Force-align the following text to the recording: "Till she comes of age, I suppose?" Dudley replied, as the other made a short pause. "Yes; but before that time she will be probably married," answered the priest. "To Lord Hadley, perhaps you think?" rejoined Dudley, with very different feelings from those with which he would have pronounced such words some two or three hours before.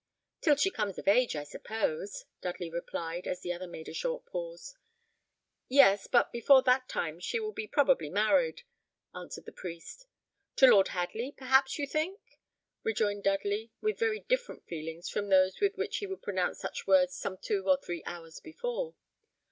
"Till 0.41 0.55
she 0.55 0.71
comes 0.71 0.97
of 0.97 1.07
age, 1.07 1.35
I 1.35 1.43
suppose?" 1.43 2.25
Dudley 2.41 2.71
replied, 2.71 3.27
as 3.27 3.41
the 3.41 3.53
other 3.53 3.67
made 3.67 3.87
a 3.87 3.93
short 3.93 4.25
pause. 4.25 4.73
"Yes; 5.67 6.07
but 6.07 6.31
before 6.31 6.63
that 6.63 6.89
time 6.89 7.19
she 7.19 7.39
will 7.39 7.51
be 7.51 7.67
probably 7.67 8.09
married," 8.09 8.63
answered 9.13 9.45
the 9.45 9.51
priest. 9.51 10.07
"To 10.55 10.65
Lord 10.65 10.87
Hadley, 10.87 11.31
perhaps 11.31 11.77
you 11.77 11.85
think?" 11.85 12.19
rejoined 12.81 13.25
Dudley, 13.25 13.73
with 13.79 13.99
very 13.99 14.21
different 14.21 14.65
feelings 14.65 15.07
from 15.07 15.29
those 15.29 15.59
with 15.59 15.75
which 15.77 15.97
he 15.97 16.07
would 16.07 16.15
have 16.17 16.23
pronounced 16.23 16.61
such 16.61 16.87
words 16.87 17.13
some 17.13 17.37
two 17.37 17.69
or 17.69 17.77
three 17.77 18.01
hours 18.07 18.39
before. 18.39 18.95